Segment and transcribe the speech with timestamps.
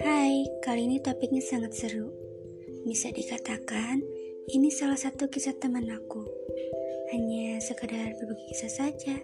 [0.00, 2.08] Hai, kali ini topiknya sangat seru.
[2.88, 4.00] Bisa dikatakan,
[4.48, 6.24] ini salah satu kisah teman aku.
[7.12, 9.20] Hanya sekadar berbagi kisah saja.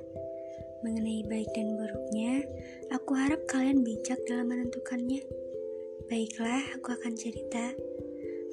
[0.85, 2.45] Mengenai baik dan buruknya,
[2.93, 5.25] aku harap kalian bijak dalam menentukannya.
[6.13, 7.73] Baiklah, aku akan cerita.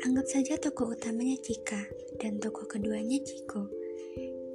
[0.07, 1.91] Anggap saja tokoh utamanya Cika
[2.23, 3.67] dan tokoh keduanya Ciko.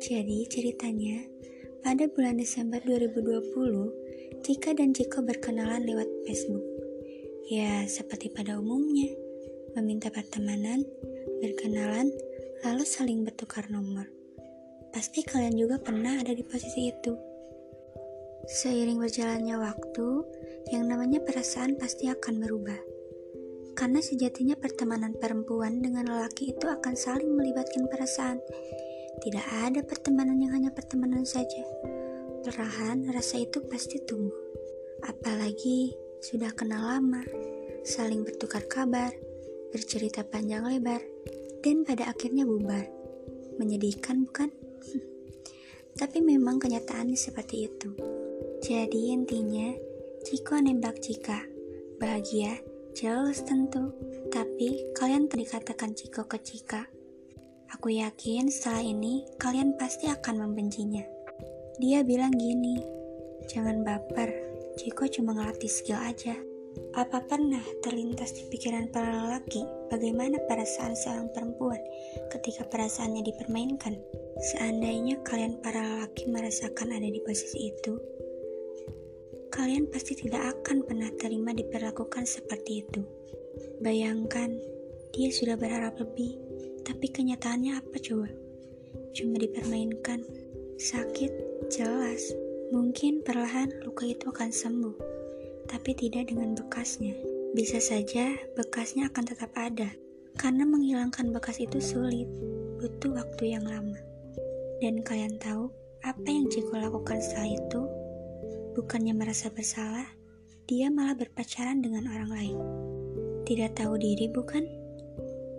[0.01, 1.21] Jadi ceritanya,
[1.87, 6.67] pada bulan Desember 2020, Cika dan Ciko berkenalan lewat Facebook.
[7.47, 9.15] Ya, seperti pada umumnya,
[9.79, 10.83] meminta pertemanan,
[11.39, 12.11] berkenalan,
[12.67, 14.11] lalu saling bertukar nomor.
[14.91, 17.15] Pasti kalian juga pernah ada di posisi itu.
[18.51, 20.09] Seiring berjalannya waktu,
[20.75, 22.83] yang namanya perasaan pasti akan berubah.
[23.79, 28.43] Karena sejatinya pertemanan perempuan dengan lelaki itu akan saling melibatkan perasaan.
[29.23, 31.65] Tidak ada pertemanan yang hanya pertemanan saja.
[32.45, 34.37] Perlahan rasa itu pasti tumbuh.
[35.05, 37.23] Apalagi sudah kenal lama,
[37.85, 39.13] saling bertukar kabar,
[39.73, 41.01] bercerita panjang lebar,
[41.61, 42.87] dan pada akhirnya bubar.
[43.57, 44.51] Menyedihkan bukan?
[46.01, 47.91] Tapi memang kenyataannya seperti itu.
[48.65, 49.73] Jadi intinya,
[50.27, 51.45] Ciko nembak Cika.
[51.97, 52.59] Bahagia,
[52.93, 53.93] jelas tentu.
[54.33, 56.96] Tapi kalian dikatakan Ciko ke Cika.
[57.75, 61.03] Aku yakin setelah ini kalian pasti akan membencinya.
[61.83, 62.79] Dia bilang gini,
[63.51, 64.31] jangan baper,
[64.79, 66.37] Ciko cuma ngelatih skill aja.
[66.95, 71.81] Apa pernah terlintas di pikiran para lelaki bagaimana perasaan seorang perempuan
[72.31, 73.97] ketika perasaannya dipermainkan?
[74.53, 77.97] Seandainya kalian para lelaki merasakan ada di posisi itu,
[79.49, 83.01] kalian pasti tidak akan pernah terima diperlakukan seperti itu.
[83.81, 84.61] Bayangkan,
[85.17, 86.37] dia sudah berharap lebih,
[86.87, 88.31] tapi kenyataannya apa coba?
[89.11, 90.23] Cuma dipermainkan,
[90.79, 91.33] sakit,
[91.67, 92.31] jelas,
[92.67, 94.99] Mungkin perlahan luka itu akan sembuh,
[95.71, 97.15] tapi tidak dengan bekasnya.
[97.55, 99.87] Bisa saja bekasnya akan tetap ada,
[100.35, 102.27] karena menghilangkan bekas itu sulit,
[102.83, 103.95] butuh waktu yang lama.
[104.83, 105.71] Dan kalian tahu
[106.03, 107.83] apa yang Jiko lakukan setelah itu?
[108.75, 110.11] Bukannya merasa bersalah,
[110.67, 112.59] dia malah berpacaran dengan orang lain.
[113.47, 114.86] Tidak tahu diri bukan?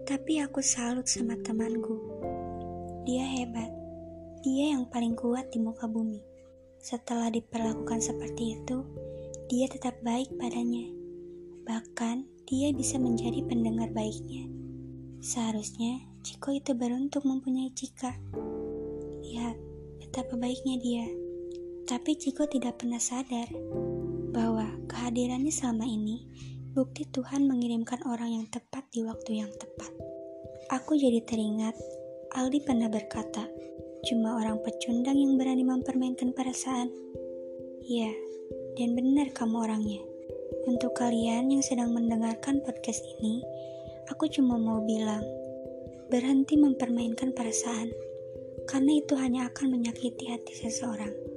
[0.07, 1.99] Tapi aku salut sama temanku.
[3.03, 3.67] Dia hebat.
[4.39, 6.23] Dia yang paling kuat di muka bumi.
[6.79, 8.87] Setelah diperlakukan seperti itu,
[9.51, 10.87] dia tetap baik padanya.
[11.67, 14.47] Bahkan, dia bisa menjadi pendengar baiknya.
[15.19, 18.15] Seharusnya, Ciko itu beruntung mempunyai Cika.
[19.27, 19.59] Lihat,
[19.99, 21.05] betapa baiknya dia.
[21.83, 23.51] Tapi Ciko tidak pernah sadar
[24.31, 26.23] bahwa kehadirannya selama ini
[26.77, 29.89] bukti Tuhan mengirimkan orang yang tepat di waktu yang tepat.
[30.69, 31.73] Aku jadi teringat
[32.37, 33.49] Aldi pernah berkata,
[34.05, 36.93] Cuma orang pecundang yang berani mempermainkan perasaan.
[37.81, 38.13] Ya,
[38.77, 40.05] dan benar kamu orangnya.
[40.69, 43.41] Untuk kalian yang sedang mendengarkan podcast ini,
[44.13, 45.25] aku cuma mau bilang,
[46.13, 47.89] berhenti mempermainkan perasaan,
[48.69, 51.36] karena itu hanya akan menyakiti hati seseorang.